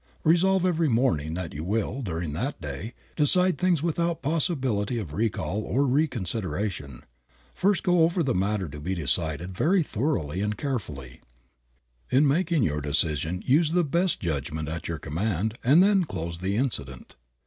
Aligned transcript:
Resolve 0.23 0.65
every 0.65 0.89
morning 0.89 1.35
that 1.35 1.53
you 1.53 1.63
will, 1.63 2.01
during 2.01 2.33
that 2.33 2.59
day, 2.59 2.95
decide 3.15 3.59
things 3.59 3.83
without 3.83 4.23
possibility 4.23 4.97
of 4.97 5.13
recall 5.13 5.61
or 5.61 5.85
reconsideration. 5.85 7.03
First 7.53 7.83
go 7.83 8.03
over 8.03 8.23
the 8.23 8.33
matter 8.33 8.67
to 8.67 8.79
be 8.79 8.95
decided 8.95 9.55
very 9.55 9.83
thoroughly 9.83 10.41
and 10.41 10.57
carefully. 10.57 11.21
In 12.09 12.27
making 12.27 12.63
your 12.63 12.81
decision 12.81 13.43
use 13.45 13.73
the 13.73 13.83
best 13.83 14.19
judgment 14.19 14.67
at 14.67 14.87
your 14.87 14.97
command 14.97 15.59
and 15.63 15.83
then 15.83 16.05
close 16.05 16.39
the 16.39 16.55
incident. 16.55 17.15